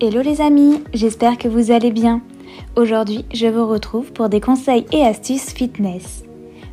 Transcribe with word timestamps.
Hello 0.00 0.22
les 0.22 0.40
amis, 0.40 0.84
j'espère 0.94 1.38
que 1.38 1.48
vous 1.48 1.72
allez 1.72 1.90
bien. 1.90 2.20
Aujourd'hui, 2.76 3.24
je 3.34 3.48
vous 3.48 3.66
retrouve 3.66 4.12
pour 4.12 4.28
des 4.28 4.40
conseils 4.40 4.86
et 4.92 5.02
astuces 5.02 5.52
fitness. 5.52 6.22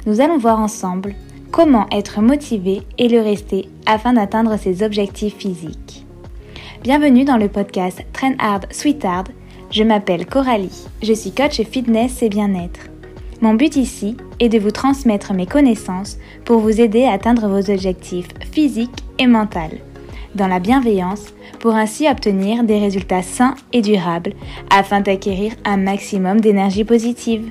Nous 0.05 0.21
allons 0.21 0.37
voir 0.37 0.59
ensemble 0.59 1.15
comment 1.51 1.87
être 1.91 2.21
motivé 2.21 2.83
et 2.99 3.07
le 3.07 3.21
rester 3.21 3.67
afin 3.87 4.13
d'atteindre 4.13 4.57
ses 4.59 4.83
objectifs 4.83 5.37
physiques. 5.37 6.05
Bienvenue 6.83 7.25
dans 7.25 7.37
le 7.37 7.49
podcast 7.49 8.05
Train 8.13 8.35
Hard 8.37 8.67
Sweet 8.71 9.03
Hard. 9.03 9.29
Je 9.71 9.81
m'appelle 9.81 10.27
Coralie, 10.27 10.85
je 11.01 11.13
suis 11.13 11.31
coach 11.31 11.59
fitness 11.63 12.21
et 12.21 12.29
bien-être. 12.29 12.81
Mon 13.41 13.55
but 13.55 13.75
ici 13.75 14.17
est 14.39 14.49
de 14.49 14.59
vous 14.59 14.69
transmettre 14.69 15.33
mes 15.33 15.47
connaissances 15.47 16.19
pour 16.45 16.59
vous 16.59 16.79
aider 16.79 17.05
à 17.05 17.13
atteindre 17.13 17.47
vos 17.47 17.71
objectifs 17.71 18.29
physiques 18.51 19.03
et 19.17 19.25
mentaux 19.25 19.79
dans 20.35 20.47
la 20.47 20.59
bienveillance 20.59 21.33
pour 21.59 21.73
ainsi 21.73 22.07
obtenir 22.07 22.63
des 22.63 22.79
résultats 22.79 23.23
sains 23.23 23.55
et 23.73 23.81
durables 23.81 24.33
afin 24.69 25.01
d'acquérir 25.01 25.53
un 25.63 25.77
maximum 25.77 26.41
d'énergie 26.41 26.83
positive. 26.83 27.49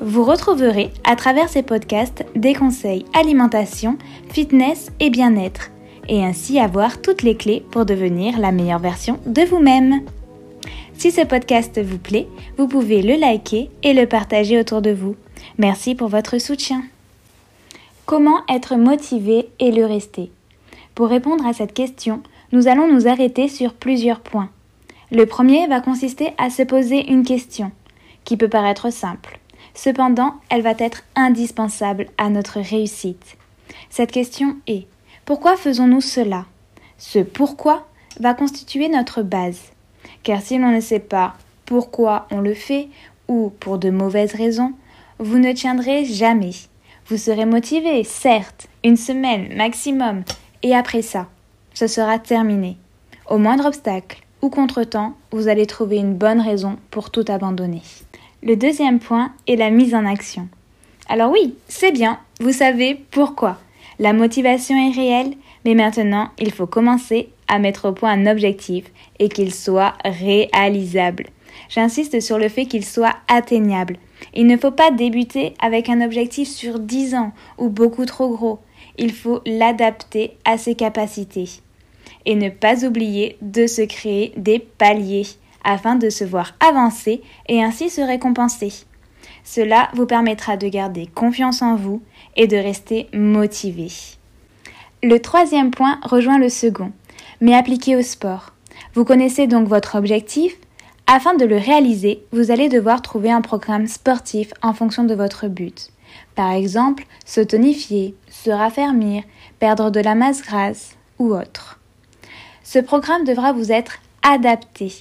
Vous 0.00 0.24
retrouverez 0.24 0.90
à 1.04 1.14
travers 1.14 1.48
ces 1.48 1.62
podcasts 1.62 2.24
des 2.34 2.54
conseils 2.54 3.04
alimentation, 3.14 3.96
fitness 4.30 4.90
et 4.98 5.10
bien-être 5.10 5.70
et 6.08 6.24
ainsi 6.24 6.58
avoir 6.58 7.00
toutes 7.00 7.22
les 7.22 7.36
clés 7.36 7.64
pour 7.70 7.86
devenir 7.86 8.38
la 8.38 8.52
meilleure 8.52 8.78
version 8.78 9.18
de 9.26 9.42
vous-même. 9.42 10.02
Si 10.96 11.10
ce 11.10 11.22
podcast 11.22 11.80
vous 11.82 11.98
plaît, 11.98 12.26
vous 12.56 12.68
pouvez 12.68 13.02
le 13.02 13.14
liker 13.14 13.70
et 13.82 13.94
le 13.94 14.06
partager 14.06 14.58
autour 14.58 14.82
de 14.82 14.90
vous. 14.90 15.16
Merci 15.58 15.94
pour 15.94 16.08
votre 16.08 16.38
soutien. 16.38 16.82
Comment 18.06 18.40
être 18.48 18.76
motivé 18.76 19.48
et 19.58 19.70
le 19.70 19.86
rester? 19.86 20.30
Pour 20.94 21.08
répondre 21.08 21.46
à 21.46 21.52
cette 21.52 21.74
question, 21.74 22.22
nous 22.52 22.68
allons 22.68 22.92
nous 22.92 23.08
arrêter 23.08 23.48
sur 23.48 23.74
plusieurs 23.74 24.20
points. 24.20 24.50
Le 25.10 25.26
premier 25.26 25.66
va 25.66 25.80
consister 25.80 26.32
à 26.38 26.50
se 26.50 26.62
poser 26.62 27.10
une 27.10 27.24
question, 27.24 27.72
qui 28.24 28.36
peut 28.36 28.48
paraître 28.48 28.90
simple. 28.90 29.38
Cependant, 29.74 30.36
elle 30.50 30.62
va 30.62 30.74
être 30.78 31.02
indispensable 31.16 32.06
à 32.16 32.30
notre 32.30 32.60
réussite. 32.60 33.36
Cette 33.90 34.12
question 34.12 34.56
est 34.66 34.86
pourquoi 35.24 35.56
faisons-nous 35.56 36.00
cela? 36.00 36.46
Ce 36.98 37.18
pourquoi 37.18 37.86
va 38.20 38.34
constituer 38.34 38.88
notre 38.88 39.22
base. 39.22 39.60
Car 40.22 40.40
si 40.42 40.58
l'on 40.58 40.70
ne 40.70 40.80
sait 40.80 41.00
pas 41.00 41.34
pourquoi 41.66 42.28
on 42.30 42.40
le 42.40 42.54
fait, 42.54 42.88
ou 43.26 43.50
pour 43.58 43.78
de 43.78 43.90
mauvaises 43.90 44.34
raisons, 44.34 44.72
vous 45.18 45.38
ne 45.38 45.52
tiendrez 45.52 46.04
jamais. 46.04 46.52
Vous 47.06 47.16
serez 47.16 47.46
motivé, 47.46 48.04
certes, 48.04 48.68
une 48.84 48.96
semaine 48.96 49.54
maximum, 49.56 50.24
et 50.64 50.74
après 50.74 51.02
ça, 51.02 51.28
ce 51.74 51.86
sera 51.86 52.18
terminé. 52.18 52.78
Au 53.28 53.36
moindre 53.38 53.66
obstacle 53.66 54.22
ou 54.42 54.48
contretemps, 54.48 55.14
vous 55.30 55.46
allez 55.46 55.66
trouver 55.66 55.98
une 55.98 56.14
bonne 56.14 56.40
raison 56.40 56.78
pour 56.90 57.10
tout 57.10 57.24
abandonner. 57.28 57.82
Le 58.42 58.56
deuxième 58.56 58.98
point 58.98 59.32
est 59.46 59.56
la 59.56 59.70
mise 59.70 59.94
en 59.94 60.06
action. 60.06 60.48
Alors 61.08 61.30
oui, 61.30 61.54
c'est 61.68 61.92
bien, 61.92 62.18
vous 62.40 62.52
savez 62.52 62.98
pourquoi. 63.10 63.58
La 63.98 64.14
motivation 64.14 64.74
est 64.76 64.94
réelle, 64.94 65.34
mais 65.66 65.74
maintenant, 65.74 66.30
il 66.38 66.50
faut 66.50 66.66
commencer 66.66 67.28
à 67.46 67.58
mettre 67.58 67.90
au 67.90 67.92
point 67.92 68.12
un 68.12 68.26
objectif 68.26 68.86
et 69.18 69.28
qu'il 69.28 69.52
soit 69.52 69.92
réalisable. 70.02 71.26
J'insiste 71.68 72.20
sur 72.20 72.38
le 72.38 72.48
fait 72.48 72.64
qu'il 72.64 72.86
soit 72.86 73.16
atteignable. 73.28 73.98
Il 74.32 74.46
ne 74.46 74.56
faut 74.56 74.70
pas 74.70 74.90
débuter 74.90 75.52
avec 75.60 75.90
un 75.90 76.00
objectif 76.00 76.48
sur 76.48 76.78
10 76.78 77.16
ans 77.16 77.32
ou 77.58 77.68
beaucoup 77.68 78.06
trop 78.06 78.30
gros 78.30 78.60
il 78.98 79.12
faut 79.12 79.40
l'adapter 79.46 80.36
à 80.44 80.58
ses 80.58 80.74
capacités. 80.74 81.48
Et 82.26 82.34
ne 82.34 82.48
pas 82.48 82.84
oublier 82.84 83.36
de 83.42 83.66
se 83.66 83.82
créer 83.82 84.32
des 84.36 84.58
paliers 84.58 85.26
afin 85.62 85.96
de 85.96 86.10
se 86.10 86.24
voir 86.24 86.54
avancer 86.60 87.22
et 87.48 87.62
ainsi 87.62 87.90
se 87.90 88.00
récompenser. 88.00 88.72
Cela 89.44 89.90
vous 89.94 90.06
permettra 90.06 90.56
de 90.56 90.68
garder 90.68 91.06
confiance 91.06 91.62
en 91.62 91.76
vous 91.76 92.02
et 92.36 92.46
de 92.46 92.56
rester 92.56 93.08
motivé. 93.12 93.88
Le 95.02 95.18
troisième 95.18 95.70
point 95.70 95.98
rejoint 96.02 96.38
le 96.38 96.48
second, 96.48 96.92
mais 97.40 97.54
appliqué 97.54 97.96
au 97.96 98.02
sport. 98.02 98.52
Vous 98.94 99.04
connaissez 99.04 99.46
donc 99.46 99.68
votre 99.68 99.96
objectif. 99.96 100.56
Afin 101.06 101.34
de 101.34 101.44
le 101.44 101.58
réaliser, 101.58 102.24
vous 102.32 102.50
allez 102.50 102.70
devoir 102.70 103.02
trouver 103.02 103.30
un 103.30 103.42
programme 103.42 103.86
sportif 103.86 104.54
en 104.62 104.72
fonction 104.72 105.04
de 105.04 105.14
votre 105.14 105.48
but. 105.48 105.90
Par 106.34 106.52
exemple, 106.52 107.04
se 107.24 107.40
tonifier, 107.40 108.14
se 108.28 108.50
raffermir, 108.50 109.22
perdre 109.58 109.90
de 109.90 110.00
la 110.00 110.14
masse 110.14 110.42
grasse 110.42 110.96
ou 111.18 111.34
autre. 111.34 111.80
Ce 112.62 112.78
programme 112.78 113.24
devra 113.24 113.52
vous 113.52 113.70
être 113.70 113.98
adapté, 114.22 114.92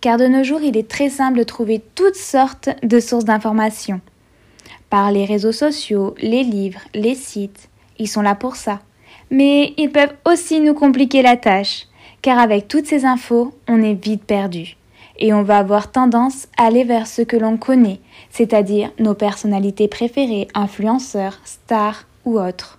car 0.00 0.18
de 0.18 0.26
nos 0.26 0.44
jours 0.44 0.60
il 0.60 0.76
est 0.76 0.88
très 0.88 1.08
simple 1.08 1.38
de 1.38 1.44
trouver 1.44 1.82
toutes 1.94 2.16
sortes 2.16 2.68
de 2.82 3.00
sources 3.00 3.24
d'informations. 3.24 4.00
Par 4.90 5.10
les 5.10 5.24
réseaux 5.24 5.52
sociaux, 5.52 6.14
les 6.20 6.44
livres, 6.44 6.80
les 6.94 7.14
sites, 7.14 7.68
ils 7.98 8.08
sont 8.08 8.22
là 8.22 8.34
pour 8.34 8.56
ça. 8.56 8.80
Mais 9.30 9.74
ils 9.76 9.90
peuvent 9.90 10.14
aussi 10.24 10.60
nous 10.60 10.74
compliquer 10.74 11.22
la 11.22 11.36
tâche, 11.36 11.86
car 12.22 12.38
avec 12.38 12.68
toutes 12.68 12.86
ces 12.86 13.04
infos, 13.04 13.52
on 13.66 13.82
est 13.82 13.94
vite 13.94 14.24
perdu 14.24 14.76
et 15.18 15.32
on 15.32 15.42
va 15.42 15.58
avoir 15.58 15.90
tendance 15.90 16.48
à 16.56 16.66
aller 16.66 16.84
vers 16.84 17.06
ce 17.06 17.22
que 17.22 17.36
l'on 17.36 17.56
connaît, 17.56 18.00
c'est-à-dire 18.30 18.90
nos 18.98 19.14
personnalités 19.14 19.88
préférées, 19.88 20.48
influenceurs, 20.54 21.38
stars 21.44 22.04
ou 22.24 22.38
autres. 22.38 22.78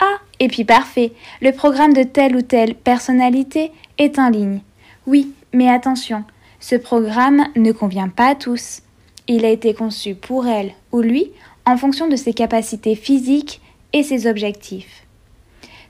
Ah, 0.00 0.18
et 0.40 0.48
puis 0.48 0.64
parfait, 0.64 1.12
le 1.40 1.52
programme 1.52 1.92
de 1.92 2.02
telle 2.02 2.36
ou 2.36 2.42
telle 2.42 2.74
personnalité 2.74 3.70
est 3.98 4.18
en 4.18 4.30
ligne. 4.30 4.60
Oui, 5.06 5.32
mais 5.52 5.68
attention, 5.68 6.24
ce 6.60 6.76
programme 6.76 7.46
ne 7.56 7.72
convient 7.72 8.08
pas 8.08 8.30
à 8.30 8.34
tous. 8.34 8.82
Il 9.28 9.44
a 9.44 9.50
été 9.50 9.74
conçu 9.74 10.14
pour 10.14 10.46
elle 10.46 10.72
ou 10.90 11.00
lui 11.00 11.30
en 11.66 11.76
fonction 11.76 12.08
de 12.08 12.16
ses 12.16 12.32
capacités 12.32 12.96
physiques 12.96 13.60
et 13.92 14.02
ses 14.02 14.26
objectifs. 14.26 15.04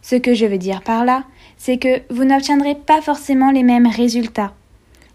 Ce 0.03 0.16
que 0.16 0.34
je 0.34 0.47
veux 0.47 0.59
dire 0.59 0.83
par 0.83 1.04
là, 1.04 1.25
c'est 1.56 1.78
que 1.78 2.03
vous 2.10 2.25
n'obtiendrez 2.25 2.75
pas 2.75 3.00
forcément 3.00 3.50
les 3.50 3.62
mêmes 3.62 3.87
résultats. 3.87 4.53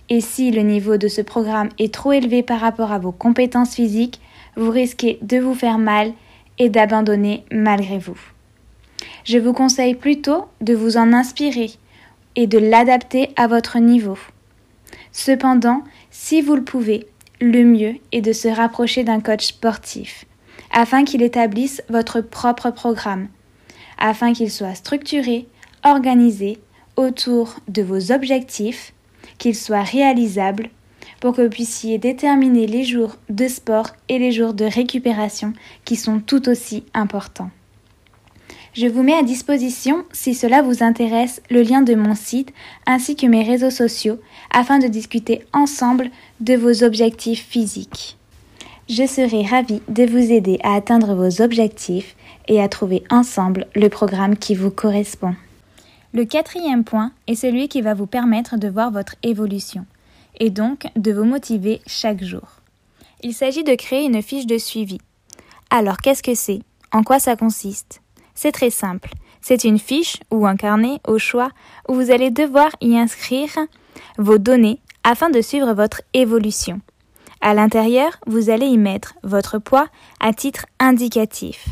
Et 0.09 0.22
si 0.22 0.51
le 0.51 0.62
niveau 0.62 0.97
de 0.97 1.07
ce 1.07 1.22
programme 1.22 1.69
est 1.79 1.94
trop 1.94 2.13
élevé 2.13 2.44
par 2.44 2.59
rapport 2.59 2.91
à 2.91 3.00
vos 3.00 3.12
compétences 3.12 3.75
physiques, 3.75 4.22
vous 4.56 4.72
risquez 4.72 5.19
de 5.22 5.38
vous 5.38 5.53
faire 5.53 5.78
mal 5.78 6.13
et 6.59 6.69
d'abandonner 6.69 7.44
malgré 7.51 7.97
vous. 7.97 8.19
Je 9.25 9.38
vous 9.38 9.53
conseille 9.53 9.95
plutôt 9.95 10.45
de 10.62 10.73
vous 10.73 10.97
en 10.97 11.13
inspirer 11.13 11.72
et 12.35 12.47
de 12.47 12.57
l'adapter 12.57 13.29
à 13.35 13.47
votre 13.47 13.79
niveau. 13.79 14.18
Cependant, 15.12 15.84
si 16.12 16.41
vous 16.41 16.56
le 16.56 16.63
pouvez, 16.63 17.07
le 17.41 17.63
mieux 17.63 17.95
est 18.12 18.22
de 18.22 18.34
se 18.34 18.47
rapprocher 18.47 19.03
d'un 19.03 19.19
coach 19.19 19.47
sportif 19.47 20.25
afin 20.72 21.03
qu'il 21.06 21.22
établisse 21.22 21.81
votre 21.89 22.22
propre 22.22 22.72
programme, 22.72 23.28
afin 23.97 24.34
qu'il 24.34 24.51
soit 24.51 24.75
structuré, 24.75 25.47
organisé 25.84 26.57
autour 26.95 27.56
de 27.68 27.81
vos 27.81 28.12
objectifs 28.12 28.94
qu'il 29.38 29.56
soit 29.56 29.84
réalisable 29.84 30.70
pour 31.20 31.36
que 31.36 31.42
vous 31.42 31.50
puissiez 31.50 31.98
déterminer 31.98 32.68
les 32.68 32.84
jours 32.84 33.16
de 33.30 33.48
sport 33.48 33.90
et 34.09 34.20
les 34.20 34.31
jours 34.31 34.53
de 34.53 34.66
récupération 34.66 35.53
qui 35.86 35.96
sont 35.96 36.20
tout 36.20 36.48
aussi 36.50 36.84
importants. 36.94 37.50
Je 38.74 38.86
vous 38.86 39.02
mets 39.02 39.18
à 39.18 39.24
disposition, 39.24 40.06
si 40.12 40.36
cela 40.36 40.62
vous 40.62 40.84
intéresse, 40.84 41.42
le 41.50 41.64
lien 41.64 41.81
de 41.81 41.96
mon 41.96 42.14
site 42.14 42.53
ainsi 42.86 43.16
que 43.16 43.25
mes 43.25 43.42
réseaux 43.42 43.72
sociaux 43.72 44.20
afin 44.52 44.78
de 44.78 44.88
discuter 44.88 45.44
ensemble 45.52 46.12
de 46.42 46.56
vos 46.56 46.84
objectifs 46.84 47.44
physiques. 47.48 48.18
Je 48.88 49.08
serai 49.08 49.44
ravie 49.44 49.81
de 49.90 50.06
vous 50.06 50.31
aider 50.31 50.59
à 50.64 50.75
atteindre 50.75 51.16
vos 51.16 51.42
objectifs 51.42 52.16
et 52.48 52.62
à 52.62 52.69
trouver 52.69 53.04
ensemble 53.10 53.66
le 53.75 53.90
programme 53.90 54.38
qui 54.38 54.54
vous 54.54 54.72
correspond. 54.72 55.33
Le 56.18 56.25
quatrième 56.25 56.84
point 56.84 57.12
est 57.28 57.36
celui 57.36 57.68
qui 57.68 57.84
va 57.84 57.94
vous 57.94 58.08
permettre 58.08 58.58
de 58.58 58.68
voir 58.68 58.90
votre 58.90 59.14
évolution 59.22 59.86
et 60.40 60.50
donc 60.50 60.88
de 60.96 61.14
vous 61.14 61.25
motiver 61.25 61.80
chaque 61.86 62.24
jour. 62.24 62.48
Il 63.22 63.36
s'agit 63.36 63.64
de 63.64 63.75
créer 63.75 64.06
une 64.06 64.24
fiche 64.24 64.48
de 64.48 64.58
suivi. 64.58 64.98
Alors 65.69 65.98
qu'est-ce 65.98 66.24
que 66.24 66.34
c'est? 66.34 66.64
En 66.92 67.04
quoi 67.04 67.19
ça 67.19 67.36
consiste? 67.36 68.02
C'est 68.34 68.52
très 68.52 68.72
simple. 68.72 69.12
C'est 69.42 69.64
une 69.64 69.78
fiche 69.78 70.18
ou 70.31 70.48
un 70.48 70.56
carnet 70.56 71.00
au 71.08 71.19
choix 71.19 71.52
où 71.88 71.94
vous 71.94 72.10
allez 72.10 72.31
devoir 72.31 72.72
y 72.81 72.98
inscrire 72.98 73.56
vos 74.18 74.40
données 74.40 74.80
afin 75.04 75.30
de 75.30 75.42
suivre 75.42 75.74
votre 75.74 76.02
évolution. 76.16 76.81
À 77.42 77.54
l'intérieur, 77.54 78.18
vous 78.25 78.50
allez 78.50 78.66
y 78.66 78.80
mettre 78.80 79.14
votre 79.22 79.60
poids 79.60 79.88
à 80.19 80.34
titre 80.34 80.66
indicatif 80.80 81.68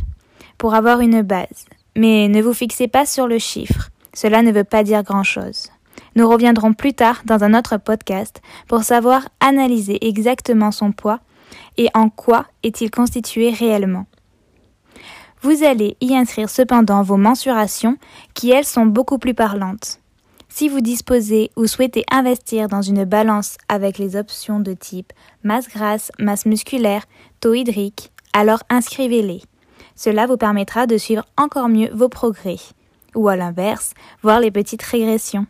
pour 0.60 0.76
avoir 0.76 1.00
une 1.00 1.24
base. 1.24 1.66
Mais 1.96 2.28
ne 2.28 2.44
vous 2.44 2.54
fixez 2.54 2.88
pas 2.88 3.08
sur 3.08 3.26
le 3.26 3.40
chiffre. 3.40 3.90
Cela 4.16 4.42
ne 4.42 4.52
veut 4.52 4.64
pas 4.64 4.84
dire 4.84 5.04
grand-chose. 5.04 5.70
Nous 6.16 6.28
reviendrons 6.28 6.74
plus 6.74 6.94
tard 6.94 7.22
dans 7.26 7.44
un 7.44 7.54
autre 7.54 7.78
podcast 7.78 8.42
pour 8.68 8.84
savoir 8.84 9.28
analyser 9.40 10.08
exactement 10.08 10.72
son 10.72 10.92
poids 10.92 11.20
et 11.78 11.90
en 11.94 12.10
quoi 12.10 12.48
est-il 12.64 12.90
constitué 12.90 13.52
réellement. 13.52 14.08
Vous 15.42 15.64
allez 15.64 15.98
y 16.02 16.16
inscrire 16.16 16.50
cependant 16.50 17.04
vos 17.04 17.18
mensurations 17.18 17.98
qui 18.34 18.50
elles 18.50 18.66
sont 18.66 18.86
beaucoup 18.86 19.20
plus 19.20 19.36
parlantes. 19.36 20.00
Si 20.48 20.70
vous 20.70 20.80
disposez 20.80 21.52
ou 21.58 21.68
souhaitez 21.68 22.06
investir 22.10 22.70
dans 22.70 22.82
une 22.82 23.04
balance 23.04 23.58
avec 23.68 23.98
les 23.98 24.16
options 24.16 24.62
de 24.62 24.74
type 24.74 25.12
masse 25.44 25.68
grasse, 25.68 26.12
masse 26.18 26.46
musculaire, 26.46 27.04
taux 27.42 27.54
hydrique, 27.54 28.12
alors 28.32 28.64
inscrivez-les. 28.70 29.42
Cela 29.96 30.26
vous 30.28 30.38
permettra 30.38 30.88
de 30.88 30.98
suivre 30.98 31.26
encore 31.38 31.68
mieux 31.68 31.90
vos 31.94 32.10
progrès. 32.10 32.58
Ou 33.16 33.28
à 33.30 33.36
l'inverse, 33.36 33.94
voir 34.22 34.40
les 34.40 34.52
petites 34.52 34.84
régressions. 34.84 35.48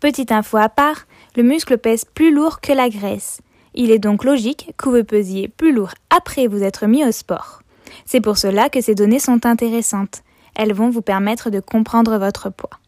Petite 0.00 0.32
info 0.32 0.56
à 0.56 0.68
part, 0.68 1.06
le 1.36 1.42
muscle 1.42 1.78
pèse 1.78 2.04
plus 2.04 2.32
lourd 2.32 2.60
que 2.60 2.72
la 2.72 2.88
graisse. 2.88 3.40
Il 3.74 3.90
est 3.90 3.98
donc 3.98 4.24
logique 4.24 4.72
que 4.76 4.88
vous 4.88 5.04
pesiez 5.04 5.48
plus 5.48 5.72
lourd 5.72 5.94
après 6.10 6.46
vous 6.46 6.62
être 6.62 6.86
mis 6.86 7.04
au 7.04 7.12
sport. 7.12 7.62
C'est 8.04 8.20
pour 8.20 8.38
cela 8.38 8.68
que 8.68 8.80
ces 8.80 8.94
données 8.94 9.18
sont 9.18 9.46
intéressantes. 9.46 10.22
Elles 10.54 10.72
vont 10.72 10.90
vous 10.90 11.02
permettre 11.02 11.50
de 11.50 11.60
comprendre 11.60 12.18
votre 12.18 12.50
poids. 12.50 12.78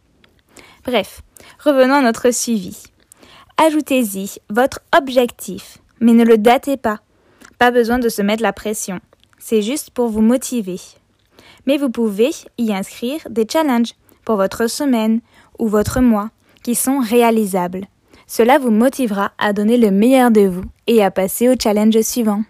Bref, 0.85 1.23
revenons 1.59 1.95
à 1.95 2.03
notre 2.03 2.31
suivi. 2.31 2.85
Ajoutez-y 3.57 4.39
votre 4.51 4.81
objectif, 4.97 5.79
mais 6.01 6.13
ne 6.13 6.25
le 6.25 6.39
datez 6.39 6.77
pas. 6.77 7.01
Pas 7.59 7.71
besoin 7.71 7.99
de 7.99 8.09
se 8.09 8.23
mettre 8.23 8.43
la 8.43 8.53
pression. 8.53 9.01
C'est 9.39 9.63
juste 9.63 9.91
pour 9.91 10.09
vous 10.09 10.21
motiver. 10.21 10.79
Mais 11.67 11.79
vous 11.79 11.91
pouvez 11.91 12.31
y 12.59 12.73
inscrire 12.73 13.21
des 13.29 13.47
challenges 13.51 13.95
pour 14.25 14.37
votre 14.37 14.69
semaine 14.69 15.21
ou 15.59 15.69
votre 15.69 16.01
mois 16.01 16.31
qui 16.63 16.75
sont 16.75 17.01
réalisables. 17.01 17.87
Cela 18.27 18.59
vous 18.59 18.71
motivera 18.71 19.33
à 19.39 19.53
donner 19.53 19.77
le 19.77 19.91
meilleur 19.91 20.31
de 20.31 20.43
vous 20.43 20.65
et 20.87 21.03
à 21.03 21.11
passer 21.11 21.49
au 21.49 21.55
challenge 21.61 22.01
suivant. 22.01 22.43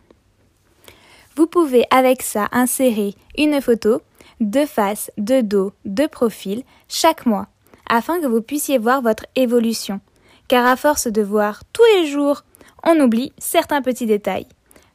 Vous 1.36 1.46
pouvez 1.46 1.84
avec 1.90 2.22
ça 2.22 2.48
insérer 2.52 3.14
une 3.36 3.60
photo 3.60 4.00
de 4.40 4.64
face, 4.64 5.10
de 5.18 5.42
dos, 5.42 5.72
de 5.84 6.06
profil 6.06 6.62
chaque 6.88 7.26
mois 7.26 7.46
afin 7.88 8.20
que 8.20 8.26
vous 8.26 8.42
puissiez 8.42 8.78
voir 8.78 9.02
votre 9.02 9.26
évolution. 9.36 10.00
Car 10.48 10.66
à 10.66 10.76
force 10.76 11.08
de 11.08 11.22
voir 11.22 11.62
tous 11.72 11.84
les 11.96 12.06
jours, 12.06 12.44
on 12.84 12.98
oublie 13.00 13.32
certains 13.38 13.82
petits 13.82 14.06
détails, 14.06 14.46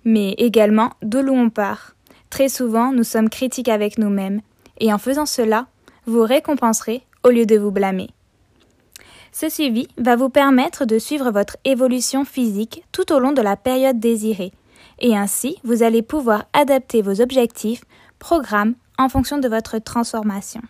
mais 0.03 0.31
également 0.33 0.91
d'où 1.01 1.19
on 1.29 1.49
part. 1.49 1.95
Très 2.31 2.47
souvent, 2.47 2.93
nous 2.93 3.03
sommes 3.03 3.29
critiques 3.29 3.67
avec 3.67 3.99
nous-mêmes, 3.99 4.41
et 4.79 4.91
en 4.91 4.97
faisant 4.97 5.25
cela, 5.27 5.67
vous 6.07 6.23
récompenserez 6.23 7.03
au 7.23 7.29
lieu 7.29 7.45
de 7.45 7.57
vous 7.57 7.71
blâmer. 7.71 8.09
Ce 9.33 9.49
suivi 9.49 9.87
va 9.97 10.15
vous 10.15 10.29
permettre 10.29 10.85
de 10.85 10.97
suivre 10.97 11.29
votre 11.31 11.57
évolution 11.65 12.25
physique 12.25 12.83
tout 12.93 13.11
au 13.13 13.19
long 13.19 13.33
de 13.33 13.41
la 13.41 13.57
période 13.57 13.99
désirée, 13.99 14.53
et 14.99 15.15
ainsi 15.15 15.57
vous 15.63 15.83
allez 15.83 16.01
pouvoir 16.01 16.45
adapter 16.53 17.01
vos 17.01 17.21
objectifs, 17.21 17.83
programmes 18.17 18.75
en 18.97 19.09
fonction 19.09 19.37
de 19.37 19.49
votre 19.49 19.77
transformation. 19.79 20.61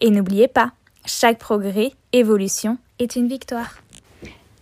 Et 0.00 0.10
n'oubliez 0.10 0.48
pas, 0.48 0.72
chaque 1.04 1.38
progrès, 1.38 1.92
évolution 2.12 2.78
est 2.98 3.16
une 3.16 3.28
victoire. 3.28 3.76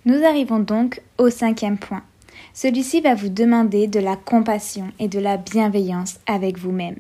Nous 0.05 0.25
arrivons 0.25 0.59
donc 0.59 1.01
au 1.17 1.31
cinquième 1.31 1.79
point. 1.79 2.03
Celui-ci 2.61 3.01
va 3.01 3.15
vous 3.15 3.29
demander 3.29 3.87
de 3.87 4.01
la 4.01 4.17
compassion 4.17 4.89
et 4.99 5.07
de 5.07 5.21
la 5.21 5.37
bienveillance 5.37 6.19
avec 6.27 6.59
vous-même. 6.59 6.97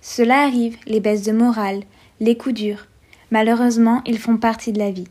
Cela 0.00 0.42
arrive, 0.42 0.76
les 0.86 1.00
baisses 1.00 1.24
de 1.24 1.32
morale, 1.32 1.80
les 2.20 2.36
coups 2.36 2.54
durs. 2.54 2.86
Malheureusement, 3.32 4.02
ils 4.06 4.20
font 4.20 4.36
partie 4.36 4.70
de 4.70 4.78
la 4.78 4.92
vie. 4.92 5.08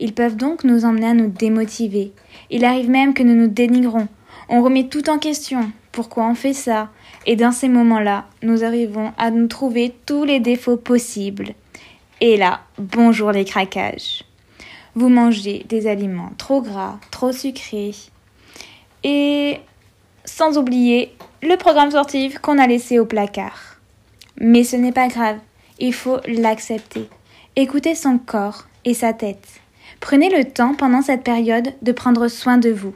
Ils 0.00 0.14
peuvent 0.14 0.34
donc 0.34 0.64
nous 0.64 0.84
emmener 0.84 1.06
à 1.06 1.14
nous 1.14 1.28
démotiver. 1.28 2.10
Il 2.50 2.64
arrive 2.64 2.90
même 2.90 3.14
que 3.14 3.22
nous 3.22 3.36
nous 3.36 3.46
dénigrons. 3.46 4.08
On 4.48 4.64
remet 4.64 4.88
tout 4.88 5.08
en 5.08 5.20
question. 5.20 5.70
Pourquoi 5.92 6.26
on 6.26 6.34
fait 6.34 6.52
ça? 6.52 6.90
Et 7.24 7.36
dans 7.36 7.52
ces 7.52 7.68
moments-là, 7.68 8.26
nous 8.42 8.64
arrivons 8.64 9.12
à 9.16 9.30
nous 9.30 9.46
trouver 9.46 9.94
tous 10.06 10.24
les 10.24 10.40
défauts 10.40 10.76
possibles. 10.76 11.50
Et 12.20 12.36
là, 12.36 12.62
bonjour 12.78 13.30
les 13.30 13.44
craquages. 13.44 14.24
Vous 14.96 15.08
mangez 15.08 15.64
des 15.68 15.86
aliments 15.86 16.32
trop 16.36 16.62
gras, 16.62 16.98
trop 17.12 17.30
sucrés. 17.30 17.94
Et 19.04 19.60
sans 20.24 20.58
oublier 20.58 21.14
le 21.42 21.56
programme 21.56 21.90
sportif 21.90 22.38
qu'on 22.38 22.58
a 22.58 22.66
laissé 22.66 22.98
au 22.98 23.06
placard. 23.06 23.76
Mais 24.38 24.64
ce 24.64 24.76
n'est 24.76 24.92
pas 24.92 25.08
grave, 25.08 25.38
il 25.78 25.94
faut 25.94 26.18
l'accepter. 26.26 27.08
Écoutez 27.56 27.94
son 27.94 28.18
corps 28.18 28.66
et 28.84 28.94
sa 28.94 29.12
tête. 29.12 29.46
Prenez 30.00 30.30
le 30.30 30.44
temps 30.44 30.74
pendant 30.74 31.02
cette 31.02 31.24
période 31.24 31.72
de 31.82 31.92
prendre 31.92 32.28
soin 32.28 32.58
de 32.58 32.70
vous. 32.70 32.94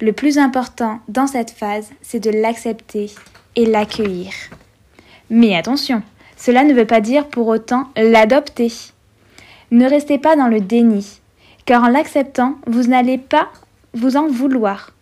Le 0.00 0.12
plus 0.12 0.38
important 0.38 1.00
dans 1.08 1.26
cette 1.26 1.50
phase, 1.50 1.90
c'est 2.02 2.20
de 2.20 2.30
l'accepter 2.30 3.10
et 3.56 3.66
l'accueillir. 3.66 4.32
Mais 5.28 5.54
attention, 5.54 6.02
cela 6.36 6.64
ne 6.64 6.74
veut 6.74 6.86
pas 6.86 7.00
dire 7.00 7.28
pour 7.28 7.48
autant 7.48 7.88
l'adopter. 7.96 8.72
Ne 9.70 9.86
restez 9.86 10.18
pas 10.18 10.36
dans 10.36 10.48
le 10.48 10.60
déni, 10.60 11.20
car 11.66 11.84
en 11.84 11.88
l'acceptant, 11.88 12.56
vous 12.66 12.84
n'allez 12.84 13.18
pas 13.18 13.48
vous 13.94 14.16
en 14.16 14.26
vouloir. 14.26 14.92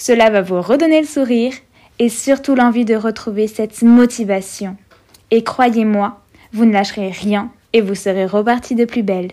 Cela 0.00 0.30
va 0.30 0.40
vous 0.40 0.62
redonner 0.62 1.02
le 1.02 1.06
sourire 1.06 1.52
et 1.98 2.08
surtout 2.08 2.54
l'envie 2.54 2.86
de 2.86 2.94
retrouver 2.94 3.46
cette 3.46 3.82
motivation. 3.82 4.78
Et 5.30 5.44
croyez-moi, 5.44 6.22
vous 6.54 6.64
ne 6.64 6.72
lâcherez 6.72 7.10
rien 7.10 7.52
et 7.74 7.82
vous 7.82 7.94
serez 7.94 8.24
reparti 8.24 8.74
de 8.74 8.86
plus 8.86 9.02
belle. 9.02 9.32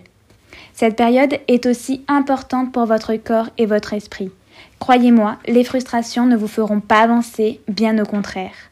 Cette 0.73 0.97
période 0.97 1.39
est 1.47 1.65
aussi 1.67 2.03
importante 2.09 2.73
pour 2.73 2.85
votre 2.85 3.15
corps 3.15 3.49
et 3.57 3.65
votre 3.65 3.93
esprit. 3.93 4.29
Croyez-moi, 4.79 5.37
les 5.47 5.63
frustrations 5.63 6.25
ne 6.25 6.35
vous 6.35 6.49
feront 6.49 6.81
pas 6.81 6.99
avancer, 6.99 7.61
bien 7.69 7.97
au 7.97 8.05
contraire. 8.05 8.69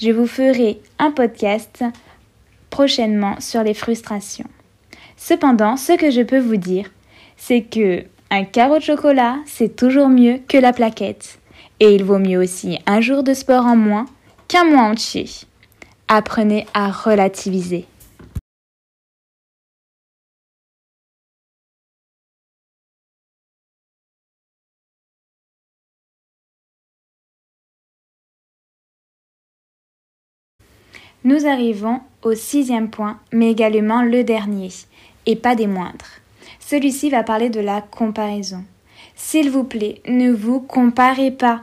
Je 0.00 0.10
vous 0.10 0.26
ferai 0.26 0.80
un 0.98 1.10
podcast 1.10 1.84
prochainement 2.70 3.38
sur 3.38 3.62
les 3.62 3.74
frustrations. 3.74 4.48
Cependant, 5.18 5.76
ce 5.76 5.92
que 5.92 6.10
je 6.10 6.22
peux 6.22 6.40
vous 6.40 6.56
dire, 6.56 6.90
c'est 7.36 7.60
que 7.60 8.06
un 8.30 8.44
carreau 8.44 8.78
de 8.78 8.82
chocolat, 8.82 9.38
c'est 9.44 9.74
toujours 9.74 10.08
mieux 10.08 10.40
que 10.46 10.56
la 10.56 10.72
plaquette. 10.72 11.40
Et 11.80 11.94
il 11.94 12.04
vaut 12.04 12.18
mieux 12.18 12.38
aussi 12.38 12.78
un 12.86 13.00
jour 13.00 13.22
de 13.22 13.34
sport 13.34 13.66
en 13.66 13.76
moins 13.76 14.06
qu'un 14.46 14.64
mois 14.64 14.82
entier. 14.82 15.26
Apprenez 16.08 16.66
à 16.72 16.90
relativiser. 16.90 17.86
Nous 31.22 31.46
arrivons 31.46 32.00
au 32.22 32.34
sixième 32.34 32.88
point, 32.88 33.20
mais 33.30 33.50
également 33.50 34.02
le 34.02 34.24
dernier, 34.24 34.70
et 35.26 35.36
pas 35.36 35.54
des 35.54 35.66
moindres. 35.66 36.20
Celui-ci 36.70 37.10
va 37.10 37.24
parler 37.24 37.50
de 37.50 37.58
la 37.58 37.80
comparaison. 37.80 38.62
S'il 39.16 39.50
vous 39.50 39.64
plaît, 39.64 40.00
ne 40.06 40.30
vous 40.30 40.60
comparez 40.60 41.32
pas. 41.32 41.62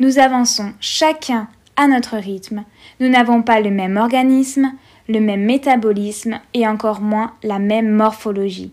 Nous 0.00 0.18
avançons 0.18 0.72
chacun 0.80 1.46
à 1.76 1.86
notre 1.86 2.16
rythme. 2.16 2.64
Nous 2.98 3.08
n'avons 3.08 3.42
pas 3.42 3.60
le 3.60 3.70
même 3.70 3.96
organisme, 3.96 4.72
le 5.08 5.20
même 5.20 5.44
métabolisme 5.44 6.40
et 6.54 6.66
encore 6.66 7.00
moins 7.00 7.34
la 7.44 7.60
même 7.60 7.88
morphologie. 7.88 8.72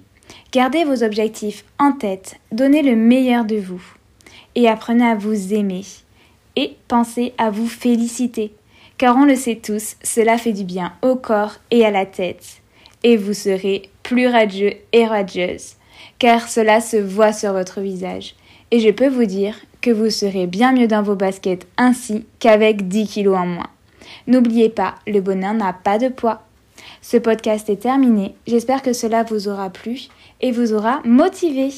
Gardez 0.52 0.86
vos 0.86 1.04
objectifs 1.04 1.66
en 1.78 1.92
tête, 1.92 2.40
donnez 2.52 2.82
le 2.82 2.96
meilleur 2.96 3.46
de 3.46 3.58
vous 3.58 3.84
et 4.56 4.68
apprenez 4.68 5.06
à 5.06 5.14
vous 5.14 5.54
aimer 5.54 5.84
et 6.56 6.76
pensez 6.88 7.36
à 7.38 7.52
vous 7.52 7.68
féliciter 7.68 8.56
car 8.98 9.16
on 9.18 9.26
le 9.26 9.36
sait 9.36 9.60
tous, 9.64 9.98
cela 10.02 10.40
fait 10.40 10.54
du 10.54 10.64
bien 10.64 10.94
au 11.04 11.16
corps 11.16 11.58
et 11.70 11.86
à 11.86 11.92
la 11.92 12.08
tête, 12.08 12.62
et 13.04 13.18
vous 13.18 13.34
serez 13.34 13.90
plus 14.04 14.28
radieux 14.28 14.74
et 14.92 15.06
radieuse, 15.06 15.74
car 16.20 16.48
cela 16.48 16.82
se 16.82 16.98
voit 16.98 17.34
sur 17.34 17.54
votre 17.54 17.82
visage, 17.82 18.36
et 18.72 18.80
je 18.80 18.90
peux 18.90 19.08
vous 19.08 19.26
dire 19.26 19.56
que 19.82 19.92
vous 19.92 20.10
serez 20.10 20.48
bien 20.48 20.72
mieux 20.72 20.88
dans 20.88 21.04
vos 21.04 21.16
baskets 21.16 21.68
ainsi 21.78 22.26
qu'avec 22.40 22.88
10 22.88 23.08
kilos 23.08 23.38
en 23.38 23.46
moins. 23.46 23.70
N'oubliez 24.28 24.70
pas, 24.70 24.96
le 25.08 25.22
bonheur 25.22 25.54
n'a 25.54 25.74
pas 25.74 25.98
de 25.98 26.10
poids. 26.10 26.44
Ce 27.02 27.18
podcast 27.18 27.70
est 27.70 27.82
terminé, 27.82 28.36
j'espère 28.48 28.82
que 28.82 28.94
cela 28.94 29.24
vous 29.24 29.48
aura 29.48 29.70
plu 29.70 30.08
et 30.42 30.52
vous 30.52 30.74
aura 30.74 31.02
motivé. 31.04 31.70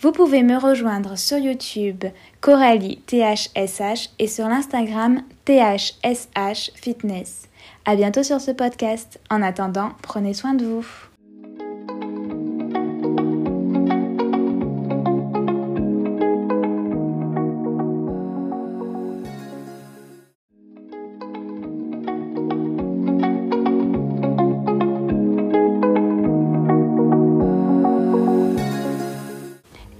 Vous 0.00 0.12
pouvez 0.12 0.42
me 0.42 0.56
rejoindre 0.56 1.16
sur 1.16 1.38
YouTube 1.38 2.04
Coralie 2.40 3.00
THSH 3.06 4.10
et 4.18 4.26
sur 4.26 4.48
l'Instagram 4.48 5.22
THSH 5.44 6.72
Fitness. 6.74 7.48
À 7.84 7.94
bientôt 7.94 8.22
sur 8.22 8.40
ce 8.40 8.50
podcast. 8.50 9.20
En 9.30 9.42
attendant, 9.42 9.90
prenez 10.02 10.34
soin 10.34 10.54
de 10.54 10.64
vous. 10.64 11.11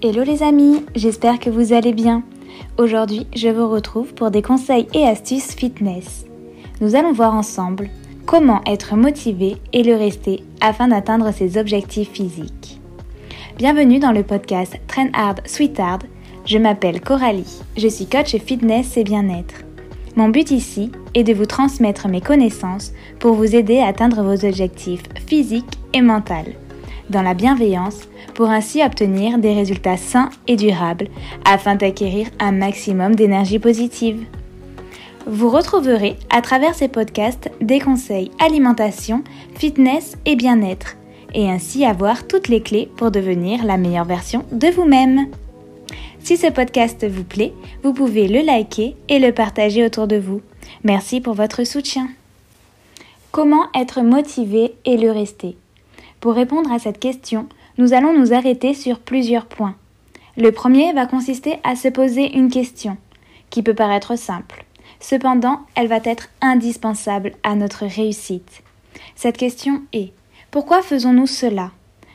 Hello 0.05 0.25
les 0.25 0.43
amis, 0.43 0.85
j'espère 0.97 1.39
que 1.39 1.49
vous 1.49 1.73
allez 1.73 1.93
bien. 1.93 2.25
Aujourd'hui, 2.77 3.29
je 3.37 3.47
vous 3.47 3.69
retrouve 3.69 4.15
pour 4.15 4.33
des 4.33 4.43
conseils 4.43 4.89
et 4.95 5.05
astuces 5.05 5.55
fitness. 5.55 6.27
Nous 6.81 6.97
allons 6.97 7.13
voir 7.13 7.37
ensemble 7.37 7.89
Comment 8.27 8.63
être 8.67 8.97
motivé 8.97 9.59
et 9.73 9.85
le 9.85 9.95
rester 9.95 10.43
afin 10.61 10.89
d'atteindre 10.89 11.33
ses 11.33 11.57
objectifs 11.57 12.11
physiques 12.11 12.81
Bienvenue 13.59 14.01
dans 14.01 14.11
le 14.11 14.25
podcast 14.25 14.77
Train 14.89 15.07
Hard, 15.13 15.41
Sweet 15.47 15.79
Hard. 15.79 16.03
Je 16.47 16.59
m'appelle 16.59 17.01
Coralie, 17.01 17.61
je 17.77 17.87
suis 17.87 18.07
coach 18.07 18.35
fitness 18.39 18.97
et 18.97 19.05
bien-être. 19.05 19.63
Mon 20.17 20.31
but 20.31 20.51
ici 20.51 20.91
est 21.15 21.23
de 21.23 21.33
vous 21.33 21.47
transmettre 21.47 22.09
mes 22.09 22.21
connaissances 22.21 22.93
pour 23.21 23.35
vous 23.35 23.55
aider 23.55 23.79
à 23.79 23.87
atteindre 23.87 24.25
vos 24.25 24.45
objectifs 24.45 25.05
physiques 25.29 25.79
et 25.93 26.01
mentaux, 26.01 26.35
dans 27.11 27.23
la 27.23 27.35
bienveillance, 27.35 28.09
pour 28.35 28.49
ainsi 28.49 28.83
obtenir 28.83 29.39
des 29.39 29.55
résultats 29.55 29.97
sains 29.97 30.31
et 30.49 30.57
durables 30.57 31.09
afin 31.45 31.75
d'acquérir 31.75 32.29
un 32.39 32.53
maximum 32.53 33.15
d'énergie 33.15 33.59
positive. 33.59 34.25
Vous 35.27 35.51
retrouverez 35.51 36.17
à 36.31 36.41
travers 36.43 36.75
ces 36.75 36.89
podcasts 36.89 37.51
des 37.61 37.79
conseils 37.79 38.31
alimentation, 38.41 39.23
fitness 39.55 40.17
et 40.27 40.35
bien-être, 40.35 40.97
et 41.35 41.49
ainsi 41.49 41.85
avoir 41.85 42.27
toutes 42.27 42.49
les 42.49 42.61
clés 42.61 42.89
pour 42.97 43.11
devenir 43.11 43.65
la 43.65 43.77
meilleure 43.77 44.05
version 44.05 44.45
de 44.51 44.69
vous-même. 44.69 45.27
Si 46.19 46.37
ce 46.37 46.49
podcast 46.49 47.07
vous 47.09 47.25
plaît, 47.25 47.53
vous 47.83 47.93
pouvez 47.93 48.29
le 48.29 48.41
liker 48.41 48.97
et 49.09 49.19
le 49.19 49.33
partager 49.33 49.85
autour 49.85 50.07
de 50.07 50.17
vous. 50.17 50.41
Merci 50.85 51.21
pour 51.21 51.35
votre 51.35 51.65
soutien. 51.65 52.09
Comment 53.31 53.67
être 53.75 54.03
motivé 54.03 54.75
et 54.85 54.97
le 54.97 55.11
rester? 55.11 55.57
Pour 56.23 56.35
répondre 56.35 56.71
à 56.71 56.79
cette 56.79 57.01
question, 57.01 57.49
nous 57.79 57.95
allons 57.95 58.17
nous 58.17 58.33
arrêter 58.33 58.75
sur 58.75 59.01
plusieurs 59.01 59.47
points. 59.47 59.75
Le 60.37 60.53
premier 60.53 60.93
va 60.93 61.05
consister 61.05 61.57
à 61.65 61.75
se 61.75 61.89
poser 61.89 62.37
une 62.37 62.49
question, 62.49 62.97
qui 63.51 63.65
peut 63.65 63.75
paraître 63.75 64.17
simple. 64.17 64.65
Cependant, 65.01 65.63
elle 65.75 65.89
va 65.89 65.99
être 66.05 66.29
indispensable 66.41 67.33
à 67.43 67.57
notre 67.57 67.87
réussite. 67.87 68.63
Cette 69.17 69.37
question 69.37 69.83
est 69.93 70.13
pourquoi 70.53 70.81
faisons-nous 70.83 71.27
cela? 71.27 71.73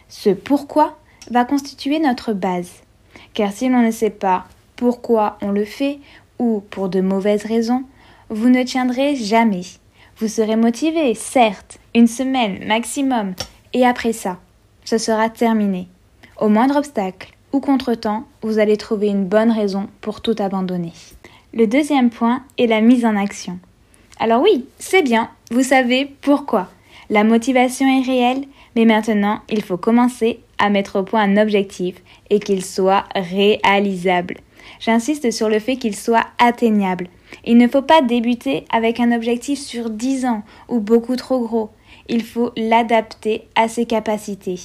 Ce 0.08 0.30
pourquoi 0.30 0.98
va 1.30 1.44
constituer 1.44 2.00
notre 2.00 2.32
base. 2.32 2.84
Car 3.34 3.52
si 3.52 3.68
l'on 3.68 3.82
ne 3.82 3.92
sait 3.92 4.10
pas 4.10 4.46
pourquoi 4.78 5.38
on 5.42 5.52
le 5.52 5.66
fait 5.66 6.00
ou 6.40 6.64
pour 6.70 6.88
de 6.88 7.02
mauvaises 7.02 7.44
raisons, 7.44 7.84
vous 8.30 8.48
ne 8.48 8.64
tiendrez 8.64 9.18
jamais. 9.18 9.64
Vous 10.20 10.30
serez 10.30 10.56
motivé, 10.56 11.14
certes, 11.14 11.78
une 11.94 12.08
semaine 12.08 12.66
maximum, 12.66 13.36
et 13.78 13.86
après 13.86 14.12
ça, 14.12 14.40
ce 14.86 14.98
sera 14.98 15.30
terminé. 15.30 15.88
Au 16.42 16.50
moindre 16.50 16.78
obstacle 16.78 17.36
ou 17.54 17.60
contretemps, 17.60 18.26
vous 18.42 18.58
allez 18.58 18.76
trouver 18.76 19.06
une 19.06 19.26
bonne 19.26 19.52
raison 19.52 19.88
pour 20.02 20.22
tout 20.22 20.36
abandonner. 20.40 20.94
Le 21.54 21.68
deuxième 21.68 22.10
point 22.10 22.42
est 22.58 22.66
la 22.66 22.82
mise 22.82 23.06
en 23.06 23.16
action. 23.16 23.60
Alors 24.20 24.42
oui, 24.42 24.66
c'est 24.80 25.04
bien, 25.04 25.30
vous 25.52 25.62
savez 25.62 26.12
pourquoi. 26.22 26.70
La 27.12 27.24
motivation 27.24 27.86
est 27.88 28.04
réelle, 28.04 28.46
mais 28.76 28.86
maintenant 28.86 29.42
il 29.48 29.62
faut 29.62 29.78
commencer 29.78 30.40
à 30.58 30.72
mettre 30.72 31.02
au 31.02 31.04
point 31.04 31.22
un 31.22 31.38
objectif 31.38 31.98
et 32.32 32.40
qu'il 32.40 32.66
soit 32.66 33.04
réalisable. 33.14 34.38
J'insiste 34.80 35.30
sur 35.30 35.50
le 35.50 35.60
fait 35.60 35.76
qu'il 35.76 35.96
soit 35.96 36.26
atteignable. 36.40 37.10
Il 37.46 37.58
ne 37.58 37.68
faut 37.68 37.84
pas 37.84 38.02
débuter 38.02 38.66
avec 38.72 39.00
un 39.00 39.12
objectif 39.12 39.60
sur 39.60 39.92
10 39.92 40.26
ans 40.26 40.42
ou 40.68 40.80
beaucoup 40.80 41.16
trop 41.16 41.42
gros. 41.42 41.70
Il 42.10 42.24
faut 42.24 42.52
l'adapter 42.56 43.48
à 43.56 43.68
ses 43.68 43.86
capacités. 43.86 44.60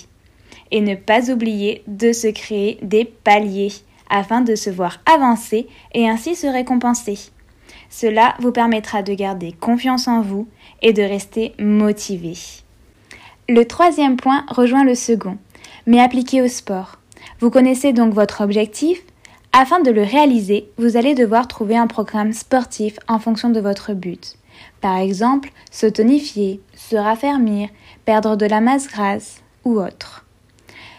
Et 0.71 0.81
ne 0.81 0.95
pas 0.95 1.31
oublier 1.31 1.83
de 1.87 2.13
se 2.13 2.29
créer 2.29 2.79
des 2.83 3.05
paliers 3.05 3.73
afin 4.09 4.43
de 4.43 4.55
se 4.55 4.71
voir 4.71 5.01
avancer 5.07 5.67
et 5.95 6.09
ainsi 6.09 6.37
se 6.37 6.47
récompenser. 6.47 7.19
Cela 7.91 8.35
vous 8.39 8.53
permettra 8.53 9.03
de 9.03 9.13
garder 9.15 9.53
confiance 9.53 10.09
en 10.09 10.23
vous 10.23 10.49
et 10.81 10.93
de 10.93 11.03
rester 11.03 11.55
motivé. 11.59 12.35
Le 13.49 13.65
troisième 13.65 14.17
point 14.17 14.45
rejoint 14.49 14.85
le 14.85 14.95
second, 14.95 15.37
mais 15.87 16.01
appliqué 16.01 16.41
au 16.43 16.49
sport. 16.49 16.99
Vous 17.41 17.51
connaissez 17.51 17.93
donc 17.93 18.15
votre 18.15 18.43
objectif. 18.43 19.03
Afin 19.53 19.81
de 19.81 19.91
le 19.91 20.03
réaliser, 20.03 20.71
vous 20.79 20.97
allez 20.97 21.15
devoir 21.15 21.49
trouver 21.49 21.77
un 21.77 21.87
programme 21.87 22.33
sportif 22.33 22.99
en 23.09 23.19
fonction 23.19 23.51
de 23.51 23.61
votre 23.61 23.93
but. 23.93 24.39
Par 24.81 24.99
exemple, 24.99 25.51
se 25.71 25.87
tonifier, 25.87 26.61
se 26.75 26.97
raffermir, 26.97 27.69
perdre 28.05 28.37
de 28.37 28.47
la 28.47 28.61
masse 28.61 28.89
grasse 28.89 29.43
ou 29.65 29.81
autre. 29.81 30.25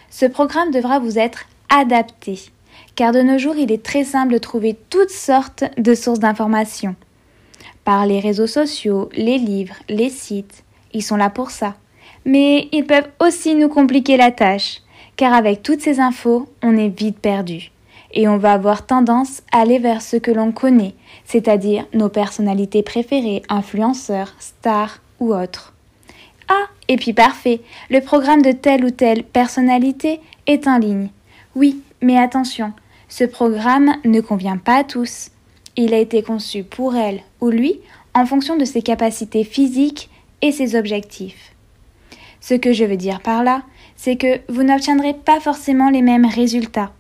Ce 0.10 0.26
programme 0.26 0.72
devra 0.72 1.00
vous 1.00 1.18
être 1.18 1.46
adapté 1.70 2.40
car 2.96 3.12
de 3.12 3.22
nos 3.22 3.38
jours 3.38 3.56
il 3.56 3.72
est 3.72 3.84
très 3.84 4.04
simple 4.04 4.34
de 4.34 4.38
trouver 4.38 4.78
toutes 4.90 5.10
sortes 5.10 5.64
de 5.78 5.96
sources 5.96 6.20
d'informations. 6.20 6.96
Par 7.84 8.06
les 8.06 8.20
réseaux 8.20 8.48
sociaux, 8.48 9.10
les 9.14 9.38
livres, 9.38 9.76
les 9.90 10.10
sites, 10.10 10.64
ils 10.94 11.04
sont 11.04 11.18
là 11.18 11.30
pour 11.30 11.52
ça. 11.52 11.76
Mais 12.26 12.70
ils 12.72 12.86
peuvent 12.86 13.10
aussi 13.20 13.56
nous 13.56 13.68
compliquer 13.68 14.16
la 14.16 14.32
tâche, 14.32 14.82
car 15.18 15.34
avec 15.34 15.64
toutes 15.64 15.82
ces 15.82 16.00
infos, 16.00 16.48
on 16.62 16.78
est 16.78 16.90
vite 16.90 17.20
perdu. 17.20 17.73
Et 18.14 18.28
on 18.28 18.38
va 18.38 18.54
avoir 18.54 18.86
tendance 18.86 19.42
à 19.52 19.62
aller 19.62 19.80
vers 19.80 20.02
ce 20.02 20.18
que 20.18 20.32
l'on 20.32 20.52
connaît, 20.52 20.94
c'est-à-dire 21.26 21.86
nos 21.94 22.10
personnalités 22.10 22.84
préférées, 22.84 23.42
influenceurs, 23.50 24.34
stars 24.40 25.00
ou 25.20 25.34
autres. 25.34 25.74
Ah, 26.48 26.68
et 26.88 26.98
puis 26.98 27.14
parfait, 27.14 27.62
le 27.90 28.02
programme 28.02 28.42
de 28.42 28.52
telle 28.52 28.86
ou 28.86 28.92
telle 28.92 29.24
personnalité 29.24 30.20
est 30.46 30.68
en 30.68 30.78
ligne. 30.78 31.10
Oui, 31.56 31.82
mais 32.02 32.18
attention, 32.18 32.74
ce 33.10 33.24
programme 33.24 33.96
ne 34.06 34.22
convient 34.22 34.58
pas 34.58 34.78
à 34.78 34.84
tous. 34.84 35.30
Il 35.76 35.94
a 35.94 35.98
été 35.98 36.22
conçu 36.22 36.64
pour 36.64 36.96
elle 36.96 37.22
ou 37.42 37.50
lui 37.50 37.80
en 38.14 38.26
fonction 38.26 38.58
de 38.58 38.66
ses 38.66 38.82
capacités 38.82 39.44
physiques 39.44 40.10
et 40.42 40.52
ses 40.52 40.76
objectifs. 40.76 41.54
Ce 42.42 42.54
que 42.54 42.74
je 42.74 42.84
veux 42.84 42.98
dire 42.98 43.22
par 43.22 43.44
là, 43.44 43.64
c'est 43.96 44.18
que 44.18 44.40
vous 44.50 44.64
n'obtiendrez 44.64 45.14
pas 45.14 45.40
forcément 45.40 45.90
les 45.90 46.02
mêmes 46.02 46.26
résultats. 46.26 46.92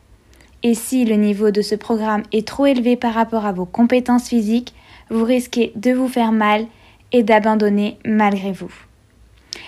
Et 0.63 0.75
si 0.75 1.03
le 1.03 1.15
niveau 1.15 1.51
de 1.51 1.61
ce 1.61 1.75
programme 1.75 2.23
est 2.31 2.47
trop 2.47 2.65
élevé 2.65 2.95
par 2.95 3.13
rapport 3.13 3.45
à 3.45 3.51
vos 3.51 3.65
compétences 3.65 4.29
physiques, 4.29 4.73
vous 5.09 5.25
risquez 5.25 5.73
de 5.75 5.91
vous 5.91 6.07
faire 6.07 6.31
mal 6.31 6.65
et 7.11 7.21
d'abandonner 7.21 7.97
malgré 8.05 8.51
vous. 8.51 8.73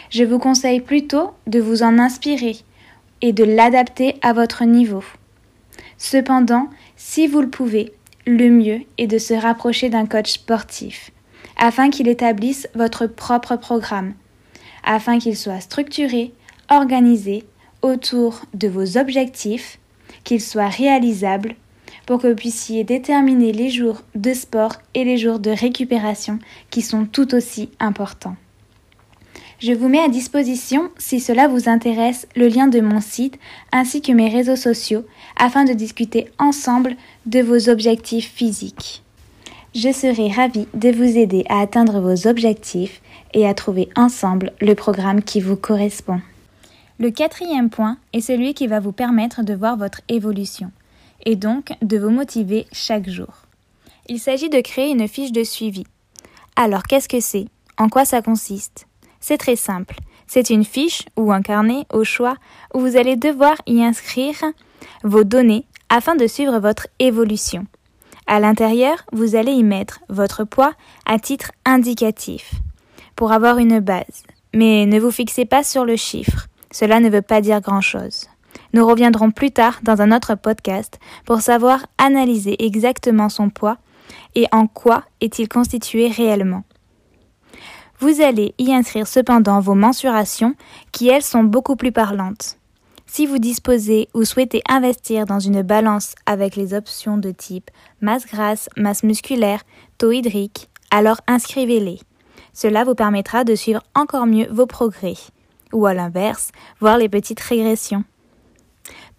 Je 0.10 0.24
vous 0.24 0.40
conseille 0.40 0.80
plutôt 0.80 1.32
de 1.48 1.60
vous 1.60 1.84
en 1.84 2.00
inspirer 2.00 2.56
et 3.22 3.34
de 3.34 3.44
l'adapter 3.44 4.16
à 4.22 4.34
votre 4.34 4.64
niveau. 4.64 5.04
Cependant, 5.98 6.70
si 6.96 7.28
vous 7.28 7.42
le 7.42 7.50
pouvez, 7.50 7.94
le 8.26 8.50
mieux 8.50 8.82
est 8.98 9.08
de 9.08 9.18
se 9.18 9.34
rapprocher 9.34 9.90
d'un 9.90 10.06
coach 10.06 10.34
sportif, 10.34 11.12
afin 11.58 11.90
qu'il 11.90 12.08
établisse 12.08 12.68
votre 12.74 13.06
propre 13.06 13.56
programme, 13.56 14.14
afin 14.84 15.20
qu'il 15.20 15.36
soit 15.36 15.60
structuré, 15.60 16.34
organisé 16.70 17.44
autour 17.82 18.42
de 18.54 18.68
vos 18.68 18.98
objectifs, 18.98 19.80
qu'il 20.26 20.42
soit 20.42 20.68
réalisable, 20.68 21.56
pour 22.06 22.20
que 22.20 22.28
vous 22.28 22.36
puissiez 22.36 22.84
déterminer 22.84 23.54
les 23.54 23.70
jours 23.70 24.02
de 24.16 24.34
sport 24.34 24.74
et 24.94 25.06
les 25.06 25.18
jours 25.18 25.40
de 25.40 25.52
récupération 25.52 26.40
qui 26.70 26.82
sont 26.82 27.06
tout 27.06 27.34
aussi 27.34 27.70
importants. 27.80 28.36
Je 29.60 29.72
vous 29.72 29.88
mets 29.88 30.04
à 30.04 30.10
disposition, 30.10 30.90
si 30.98 31.22
cela 31.22 31.48
vous 31.48 31.70
intéresse, 31.70 32.28
le 32.36 32.50
lien 32.50 32.68
de 32.68 32.82
mon 32.82 33.00
site 33.00 33.40
ainsi 33.72 34.02
que 34.02 34.12
mes 34.12 34.30
réseaux 34.30 34.58
sociaux 34.58 35.06
afin 35.38 35.64
de 35.64 35.74
discuter 35.74 36.28
ensemble 36.38 36.98
de 37.26 37.40
vos 37.40 37.70
objectifs 37.70 38.32
physiques. 38.34 39.02
Je 39.74 39.92
serai 39.92 40.30
ravie 40.30 40.68
de 40.74 40.90
vous 40.90 41.18
aider 41.18 41.46
à 41.50 41.62
atteindre 41.62 42.00
vos 42.00 42.28
objectifs 42.28 43.02
et 43.34 43.48
à 43.48 43.54
trouver 43.54 43.90
ensemble 43.96 44.52
le 44.62 44.76
programme 44.76 45.22
qui 45.24 45.40
vous 45.40 45.58
correspond. 45.58 46.22
Le 46.98 47.12
quatrième 47.12 47.70
point 47.70 47.98
est 48.14 48.22
celui 48.22 48.54
qui 48.54 48.68
va 48.68 48.80
vous 48.80 48.94
permettre 48.94 49.44
de 49.44 49.54
voir 49.54 49.76
votre 49.76 50.00
évolution 50.08 50.72
et 51.26 51.36
donc 51.36 51.74
de 51.82 51.98
vous 51.98 52.10
motiver 52.10 52.68
chaque 52.72 53.10
jour. 53.10 53.46
Il 54.08 54.20
s'agit 54.20 54.50
de 54.50 54.62
créer 54.62 54.92
une 54.92 55.08
fiche 55.08 55.34
de 55.34 55.44
suivi. 55.44 55.84
Alors 56.56 56.84
qu'est-ce 56.84 57.10
que 57.10 57.20
c'est? 57.20 57.48
En 57.78 57.90
quoi 57.90 58.06
ça 58.06 58.22
consiste? 58.22 58.88
C'est 59.20 59.38
très 59.38 59.58
simple. 59.58 59.96
C'est 60.28 60.50
une 60.50 60.64
fiche 60.64 61.04
ou 61.18 61.34
un 61.34 61.42
carnet 61.42 61.86
au 61.92 62.04
choix 62.04 62.38
où 62.74 62.80
vous 62.80 62.96
allez 62.96 63.18
devoir 63.18 63.56
y 63.68 63.84
inscrire 63.84 64.42
vos 65.04 65.24
données 65.24 65.66
afin 65.90 66.16
de 66.16 66.28
suivre 66.28 66.60
votre 66.60 66.88
évolution. 67.00 67.66
À 68.26 68.40
l'intérieur, 68.40 69.04
vous 69.12 69.36
allez 69.36 69.52
y 69.52 69.64
mettre 69.64 70.00
votre 70.08 70.46
poids 70.46 70.74
à 71.06 71.20
titre 71.20 71.52
indicatif 71.66 72.54
pour 73.16 73.34
avoir 73.34 73.58
une 73.58 73.80
base. 73.80 74.24
Mais 74.54 74.86
ne 74.86 75.00
vous 75.00 75.12
fixez 75.12 75.46
pas 75.46 75.64
sur 75.64 75.84
le 75.84 75.96
chiffre. 75.96 76.48
Cela 76.76 77.00
ne 77.00 77.10
veut 77.10 77.22
pas 77.22 77.40
dire 77.40 77.62
grand-chose. 77.62 78.28
Nous 78.74 78.86
reviendrons 78.86 79.32
plus 79.32 79.52
tard 79.52 79.80
dans 79.84 80.02
un 80.02 80.12
autre 80.12 80.36
podcast 80.36 81.00
pour 81.26 81.40
savoir 81.40 81.86
analyser 81.98 82.62
exactement 82.66 83.30
son 83.30 83.50
poids 83.50 83.78
et 84.36 84.46
en 84.52 84.68
quoi 84.68 85.06
est-il 85.22 85.48
constitué 85.48 86.10
réellement. 86.10 86.66
Vous 88.00 88.20
allez 88.20 88.54
y 88.58 88.74
inscrire 88.74 89.08
cependant 89.08 89.62
vos 89.62 89.74
mensurations 89.74 90.54
qui, 90.92 91.08
elles, 91.08 91.22
sont 91.22 91.46
beaucoup 91.46 91.78
plus 91.78 91.94
parlantes. 91.94 92.58
Si 93.06 93.26
vous 93.26 93.38
disposez 93.38 94.10
ou 94.14 94.26
souhaitez 94.26 94.62
investir 94.68 95.26
dans 95.26 95.40
une 95.40 95.62
balance 95.62 96.14
avec 96.26 96.58
les 96.58 96.74
options 96.74 97.18
de 97.18 97.32
type 97.32 97.72
masse 98.02 98.26
grasse, 98.26 98.68
masse 98.76 99.04
musculaire, 99.04 99.62
taux 99.98 100.12
hydrique, 100.12 100.68
alors 100.92 101.22
inscrivez-les. 101.26 102.02
Cela 102.52 102.84
vous 102.84 102.96
permettra 102.96 103.46
de 103.46 103.56
suivre 103.56 103.82
encore 103.96 104.26
mieux 104.26 104.48
vos 104.52 104.66
progrès, 104.66 105.16
ou 105.74 105.86
à 105.86 105.94
l'inverse, 105.94 106.52
voir 106.80 106.98
les 106.98 107.10
petites 107.10 107.40
régressions. 107.40 108.04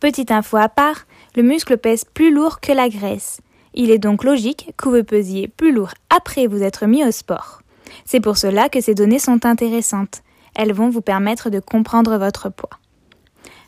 Petite 0.00 0.30
info 0.30 0.56
à 0.56 0.68
part, 0.68 1.06
le 1.34 1.42
muscle 1.42 1.78
pèse 1.78 2.04
plus 2.04 2.32
lourd 2.32 2.60
que 2.60 2.72
la 2.72 2.88
graisse. 2.88 3.40
Il 3.74 3.90
est 3.90 3.98
donc 3.98 4.24
logique 4.24 4.72
que 4.76 4.88
vous 4.88 5.04
pesiez 5.04 5.48
plus 5.48 5.72
lourd 5.72 5.92
après 6.10 6.46
vous 6.46 6.62
être 6.62 6.86
mis 6.86 7.04
au 7.04 7.10
sport. 7.10 7.62
C'est 8.04 8.20
pour 8.20 8.36
cela 8.36 8.68
que 8.68 8.80
ces 8.80 8.94
données 8.94 9.18
sont 9.18 9.44
intéressantes. 9.44 10.22
Elles 10.54 10.72
vont 10.72 10.88
vous 10.88 11.02
permettre 11.02 11.50
de 11.50 11.60
comprendre 11.60 12.16
votre 12.16 12.48
poids. 12.48 12.78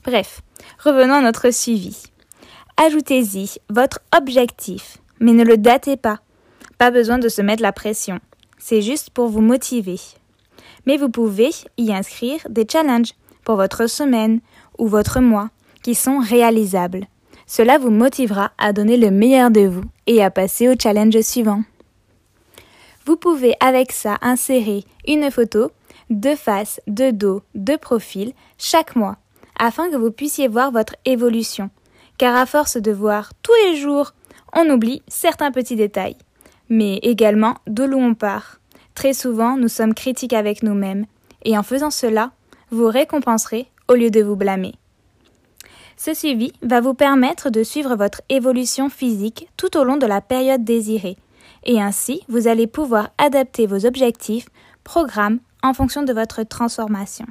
Bref, 0.05 0.41
revenons 0.83 1.15
à 1.15 1.21
notre 1.21 1.51
suivi. 1.51 2.05
Ajoutez-y 2.77 3.59
votre 3.69 4.01
objectif, 4.17 4.99
mais 5.21 5.33
ne 5.33 5.45
le 5.45 5.59
datez 5.59 5.97
pas. 5.97 6.21
Pas 6.79 6.91
besoin 6.91 7.19
de 7.19 7.29
se 7.29 7.43
mettre 7.43 7.63
la 7.63 7.73
pression. 7.73 8.21
C'est 8.59 8.83
juste 8.83 9.11
pour 9.11 9.29
vous 9.29 9.41
motiver. 9.41 9.99
Mais 10.89 10.97
vous 10.97 11.11
pouvez 11.11 11.51
y 11.77 11.93
inscrire 11.93 12.41
des 12.49 12.67
challenges 12.67 13.13
pour 13.45 13.57
votre 13.57 13.91
semaine 13.91 14.41
ou 14.79 14.89
votre 14.89 15.21
mois 15.21 15.51
qui 15.83 15.95
sont 15.95 16.19
réalisables. 16.19 17.05
Cela 17.47 17.77
vous 17.77 17.91
motivera 17.91 18.53
à 18.57 18.73
donner 18.73 18.97
le 18.97 19.11
meilleur 19.11 19.51
de 19.51 19.67
vous 19.67 19.85
et 20.07 20.25
à 20.25 20.31
passer 20.31 20.67
au 20.67 20.73
challenge 20.83 21.21
suivant. 21.21 21.63
Vous 23.05 23.17
pouvez 23.17 23.55
avec 23.61 23.93
ça 23.93 24.17
insérer 24.23 24.85
une 25.07 25.31
photo 25.31 25.73
de 26.09 26.35
face, 26.35 26.81
de 26.87 27.11
dos, 27.11 27.43
de 27.55 27.77
profil 27.77 28.33
chaque 28.57 28.97
mois 28.97 29.19
afin 29.59 29.91
que 29.91 29.97
vous 29.97 30.11
puissiez 30.11 30.49
voir 30.49 30.73
votre 30.73 30.97
évolution 31.05 31.69
car 32.17 32.35
à 32.35 32.47
force 32.47 32.79
de 32.79 32.93
voir 32.93 33.33
tous 33.43 33.53
les 33.67 33.77
jours, 33.77 34.15
on 34.55 34.71
oublie 34.71 35.03
certains 35.07 35.53
petits 35.53 35.77
détails, 35.77 36.17
mais 36.71 36.97
également 37.03 37.59
d'où 37.67 37.85
on 37.93 38.15
part. 38.15 38.58
Très 38.99 39.13
souvent, 39.13 39.57
nous 39.57 39.69
sommes 39.69 39.95
critiques 39.95 40.33
avec 40.33 40.65
nous-mêmes, 40.65 41.07
et 41.45 41.57
en 41.57 41.63
faisant 41.63 41.93
cela, 41.93 42.33
vous 42.73 42.89
récompenserez 42.89 43.69
au 43.87 43.95
lieu 43.95 44.11
de 44.11 44.21
vous 44.21 44.35
blâmer. 44.35 44.75
Ce 45.97 46.15
suivi 46.15 46.53
va 46.63 46.81
vous 46.81 46.95
permettre 46.95 47.49
de 47.49 47.63
suivre 47.63 47.95
votre 47.95 48.23
évolution 48.29 48.89
physique 48.89 49.49
tout 49.57 49.77
au 49.77 49.85
long 49.85 49.99
de 49.99 50.07
la 50.07 50.21
période 50.21 50.65
désirée, 50.65 51.17
et 51.63 51.81
ainsi 51.81 52.23
vous 52.29 52.49
allez 52.49 52.67
pouvoir 52.67 53.11
adapter 53.19 53.69
vos 53.69 53.87
objectifs, 53.87 54.49
programmes 54.83 55.39
en 55.63 55.75
fonction 55.75 56.03
de 56.03 56.13
votre 56.13 56.43
transformation. 56.43 57.27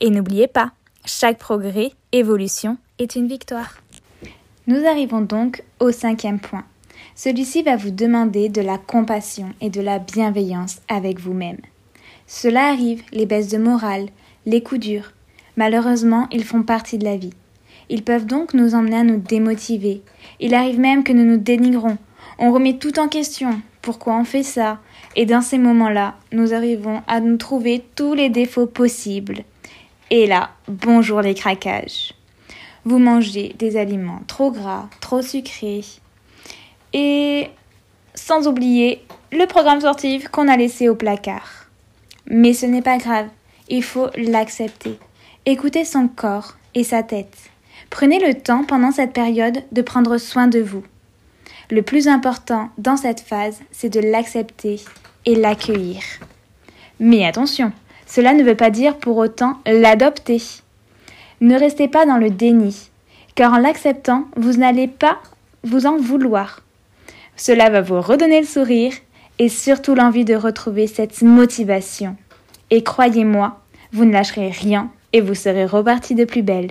Et 0.00 0.10
n'oubliez 0.10 0.48
pas, 0.48 0.72
chaque 1.04 1.38
progrès, 1.38 1.92
évolution 2.10 2.76
est 2.98 3.14
une 3.14 3.28
victoire. 3.28 3.76
Nous 4.66 4.84
arrivons 4.84 5.20
donc 5.20 5.62
au 5.78 5.92
cinquième 5.92 6.40
point. 6.40 6.64
Celui-ci 7.14 7.62
va 7.62 7.76
vous 7.76 7.90
demander 7.90 8.48
de 8.48 8.60
la 8.60 8.78
compassion 8.78 9.50
et 9.60 9.70
de 9.70 9.80
la 9.80 9.98
bienveillance 9.98 10.80
avec 10.88 11.20
vous-même. 11.20 11.58
Cela 12.26 12.68
arrive, 12.68 13.02
les 13.12 13.26
baisses 13.26 13.48
de 13.48 13.58
morale, 13.58 14.06
les 14.46 14.62
coups 14.62 14.80
durs. 14.80 15.12
Malheureusement, 15.56 16.26
ils 16.32 16.44
font 16.44 16.62
partie 16.62 16.98
de 16.98 17.04
la 17.04 17.16
vie. 17.16 17.34
Ils 17.90 18.02
peuvent 18.02 18.26
donc 18.26 18.54
nous 18.54 18.74
emmener 18.74 18.96
à 18.96 19.04
nous 19.04 19.18
démotiver. 19.18 20.02
Il 20.40 20.54
arrive 20.54 20.80
même 20.80 21.04
que 21.04 21.12
nous 21.12 21.24
nous 21.24 21.36
dénigrons. 21.36 21.98
On 22.38 22.52
remet 22.52 22.78
tout 22.78 22.98
en 22.98 23.08
question. 23.08 23.60
Pourquoi 23.82 24.16
on 24.16 24.24
fait 24.24 24.42
ça? 24.42 24.80
Et 25.16 25.26
dans 25.26 25.42
ces 25.42 25.58
moments-là, 25.58 26.14
nous 26.32 26.54
arrivons 26.54 27.02
à 27.06 27.20
nous 27.20 27.36
trouver 27.36 27.84
tous 27.94 28.14
les 28.14 28.30
défauts 28.30 28.66
possibles. 28.66 29.44
Et 30.10 30.26
là, 30.26 30.50
bonjour 30.68 31.20
les 31.20 31.34
craquages 31.34 32.14
vous 32.84 32.98
mangez 32.98 33.54
des 33.58 33.76
aliments 33.76 34.22
trop 34.26 34.50
gras, 34.50 34.88
trop 35.00 35.22
sucrés. 35.22 35.84
Et 36.92 37.48
sans 38.14 38.46
oublier 38.46 39.04
le 39.32 39.46
programme 39.46 39.80
sportif 39.80 40.28
qu'on 40.28 40.48
a 40.48 40.56
laissé 40.56 40.88
au 40.88 40.94
placard. 40.94 41.66
Mais 42.26 42.52
ce 42.52 42.66
n'est 42.66 42.82
pas 42.82 42.98
grave, 42.98 43.28
il 43.68 43.82
faut 43.82 44.08
l'accepter. 44.16 44.98
Écoutez 45.46 45.84
son 45.84 46.08
corps 46.08 46.56
et 46.74 46.84
sa 46.84 47.02
tête. 47.02 47.36
Prenez 47.90 48.18
le 48.18 48.34
temps 48.34 48.64
pendant 48.64 48.90
cette 48.90 49.12
période 49.12 49.62
de 49.72 49.82
prendre 49.82 50.18
soin 50.18 50.46
de 50.46 50.60
vous. 50.60 50.84
Le 51.70 51.82
plus 51.82 52.08
important 52.08 52.68
dans 52.78 52.96
cette 52.96 53.20
phase, 53.20 53.60
c'est 53.70 53.88
de 53.88 54.00
l'accepter 54.00 54.80
et 55.24 55.34
l'accueillir. 55.34 56.02
Mais 57.00 57.24
attention, 57.26 57.72
cela 58.06 58.34
ne 58.34 58.42
veut 58.42 58.56
pas 58.56 58.70
dire 58.70 58.98
pour 58.98 59.16
autant 59.16 59.58
l'adopter. 59.66 60.42
Ne 61.40 61.58
restez 61.58 61.88
pas 61.88 62.06
dans 62.06 62.18
le 62.18 62.30
déni, 62.30 62.90
car 63.34 63.54
en 63.54 63.58
l'acceptant, 63.58 64.26
vous 64.36 64.52
n'allez 64.52 64.88
pas 64.88 65.18
vous 65.64 65.86
en 65.86 65.96
vouloir. 65.96 66.60
Cela 67.36 67.70
va 67.70 67.80
vous 67.80 68.00
redonner 68.00 68.40
le 68.40 68.46
sourire 68.46 68.92
et 69.38 69.48
surtout 69.48 69.94
l'envie 69.94 70.24
de 70.24 70.34
retrouver 70.34 70.86
cette 70.86 71.22
motivation. 71.22 72.16
Et 72.70 72.82
croyez-moi, 72.82 73.60
vous 73.92 74.04
ne 74.04 74.12
lâcherez 74.12 74.50
rien 74.50 74.90
et 75.12 75.20
vous 75.20 75.34
serez 75.34 75.66
reparti 75.66 76.14
de 76.14 76.24
plus 76.24 76.42
belle. 76.42 76.70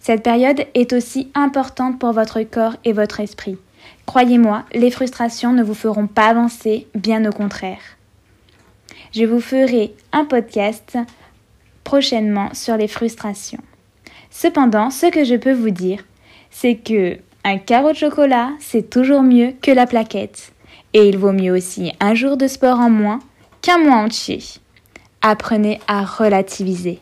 Cette 0.00 0.22
période 0.22 0.64
est 0.74 0.92
aussi 0.92 1.30
importante 1.34 1.98
pour 1.98 2.12
votre 2.12 2.40
corps 2.42 2.76
et 2.84 2.92
votre 2.92 3.20
esprit. 3.20 3.58
Croyez-moi, 4.06 4.64
les 4.72 4.90
frustrations 4.90 5.52
ne 5.52 5.64
vous 5.64 5.74
feront 5.74 6.06
pas 6.06 6.28
avancer, 6.28 6.86
bien 6.94 7.28
au 7.28 7.32
contraire. 7.32 7.80
Je 9.12 9.24
vous 9.24 9.40
ferai 9.40 9.94
un 10.12 10.24
podcast 10.24 10.98
prochainement 11.82 12.52
sur 12.52 12.76
les 12.76 12.88
frustrations. 12.88 13.62
Cependant, 14.30 14.90
ce 14.90 15.06
que 15.06 15.24
je 15.24 15.34
peux 15.34 15.52
vous 15.52 15.70
dire, 15.70 16.04
c'est 16.50 16.76
que 16.76 17.18
un 17.46 17.58
carreau 17.58 17.92
de 17.92 17.96
chocolat, 17.96 18.50
c'est 18.58 18.90
toujours 18.90 19.22
mieux 19.22 19.52
que 19.62 19.70
la 19.70 19.86
plaquette. 19.86 20.52
Et 20.94 21.08
il 21.08 21.16
vaut 21.16 21.30
mieux 21.30 21.52
aussi 21.52 21.92
un 22.00 22.12
jour 22.12 22.36
de 22.36 22.48
sport 22.48 22.80
en 22.80 22.90
moins 22.90 23.20
qu'un 23.62 23.78
mois 23.78 23.98
entier. 23.98 24.42
Apprenez 25.22 25.80
à 25.86 26.04
relativiser. 26.04 26.98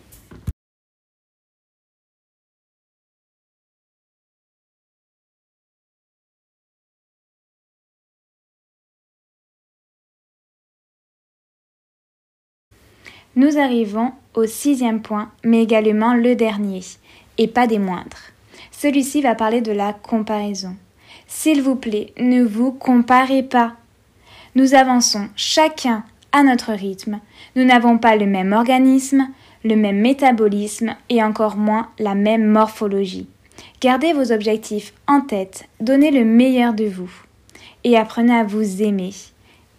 Nous 13.34 13.58
arrivons 13.58 14.12
au 14.34 14.44
sixième 14.44 15.00
point, 15.00 15.32
mais 15.42 15.62
également 15.62 16.12
le 16.12 16.36
dernier, 16.36 16.82
et 17.38 17.48
pas 17.48 17.66
des 17.66 17.78
moindres. 17.78 18.33
Celui-ci 18.84 19.22
va 19.22 19.34
parler 19.34 19.62
de 19.62 19.72
la 19.72 19.94
comparaison. 19.94 20.76
S'il 21.26 21.62
vous 21.62 21.74
plaît, 21.74 22.12
ne 22.18 22.42
vous 22.44 22.70
comparez 22.70 23.42
pas. 23.42 23.72
Nous 24.56 24.74
avançons 24.74 25.30
chacun 25.36 26.04
à 26.32 26.42
notre 26.42 26.70
rythme. 26.70 27.20
Nous 27.56 27.64
n'avons 27.64 27.96
pas 27.96 28.14
le 28.14 28.26
même 28.26 28.52
organisme, 28.52 29.28
le 29.64 29.74
même 29.74 30.00
métabolisme 30.00 30.96
et 31.08 31.22
encore 31.22 31.56
moins 31.56 31.92
la 31.98 32.14
même 32.14 32.44
morphologie. 32.44 33.26
Gardez 33.80 34.12
vos 34.12 34.32
objectifs 34.32 34.92
en 35.06 35.22
tête, 35.22 35.66
donnez 35.80 36.10
le 36.10 36.26
meilleur 36.26 36.74
de 36.74 36.84
vous 36.84 37.10
et 37.84 37.96
apprenez 37.96 38.34
à 38.34 38.44
vous 38.44 38.82
aimer 38.82 39.14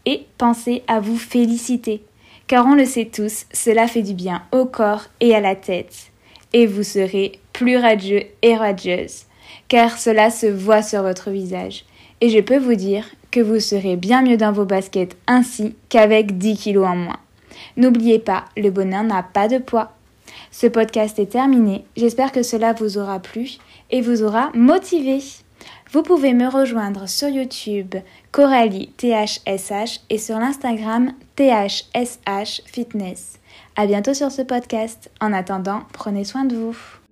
et 0.08 0.26
pensez 0.40 0.82
à 0.88 1.00
vous 1.00 1.18
féliciter. 1.18 2.04
Car 2.48 2.66
on 2.66 2.74
le 2.74 2.86
sait 2.86 3.12
tous, 3.14 3.46
cela 3.54 3.86
fait 3.86 4.02
du 4.02 4.16
bien 4.16 4.42
au 4.52 4.66
corps 4.66 5.06
et 5.20 5.36
à 5.36 5.42
la 5.42 5.56
tête 5.56 6.10
et 6.54 6.66
vous 6.66 6.84
serez 6.84 7.34
plus 7.56 7.78
radieux 7.78 8.24
et 8.42 8.58
radieuse, 8.58 9.24
car 9.70 9.98
cela 9.98 10.30
se 10.30 10.46
voit 10.46 10.82
sur 10.82 11.04
votre 11.04 11.32
visage. 11.32 11.86
Et 12.20 12.30
je 12.30 12.40
peux 12.40 12.58
vous 12.58 12.76
dire 12.76 13.06
que 13.32 13.40
vous 13.40 13.62
serez 13.62 13.96
bien 13.96 14.22
mieux 14.22 14.36
dans 14.36 14.52
vos 14.52 14.66
baskets 14.66 15.16
ainsi 15.26 15.74
qu'avec 15.88 16.38
10 16.38 16.58
kilos 16.58 16.86
en 16.86 16.98
moins. 16.98 17.20
N'oubliez 17.78 18.20
pas, 18.20 18.44
le 18.58 18.72
bonheur 18.72 19.04
n'a 19.04 19.24
pas 19.24 19.48
de 19.48 19.58
poids. 19.58 19.94
Ce 20.52 20.68
podcast 20.68 21.18
est 21.18 21.32
terminé, 21.32 21.86
j'espère 21.96 22.34
que 22.34 22.44
cela 22.44 22.74
vous 22.74 22.98
aura 22.98 23.20
plu 23.20 23.52
et 23.90 24.02
vous 24.02 24.22
aura 24.22 24.52
motivé. 24.54 25.20
Vous 25.92 26.04
pouvez 26.04 26.34
me 26.34 26.50
rejoindre 26.50 27.08
sur 27.08 27.30
YouTube 27.30 27.96
Coralie 28.34 28.92
THSH 28.98 30.02
et 30.10 30.18
sur 30.18 30.40
l'Instagram 30.40 31.14
THSH 31.38 32.64
Fitness. 32.66 33.40
À 33.78 33.88
bientôt 33.88 34.14
sur 34.14 34.30
ce 34.30 34.42
podcast. 34.42 35.10
En 35.22 35.32
attendant, 35.32 35.84
prenez 35.94 36.26
soin 36.26 36.44
de 36.44 36.58
vous. 36.58 37.05